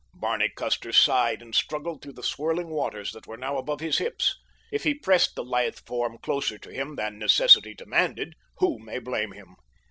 Barney 0.15 0.49
Custer 0.49 0.91
sighed 0.91 1.43
and 1.43 1.53
struggled 1.53 2.01
through 2.01 2.13
the 2.13 2.23
swirling 2.23 2.69
waters 2.69 3.11
that 3.11 3.27
were 3.27 3.37
now 3.37 3.57
above 3.59 3.81
his 3.81 3.99
hips. 3.99 4.35
If 4.71 4.83
he 4.83 4.95
pressed 4.95 5.35
the 5.35 5.43
lithe 5.43 5.77
form 5.85 6.17
closer 6.17 6.57
to 6.57 6.71
him 6.71 6.95
than 6.95 7.19
necessity 7.19 7.75
demanded, 7.75 8.33
who 8.57 8.79
may 8.79 8.97
blame 8.97 9.33
him? 9.33 9.57